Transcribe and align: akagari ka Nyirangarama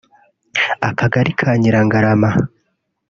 akagari 0.89 1.31
ka 1.39 1.49
Nyirangarama 1.59 2.29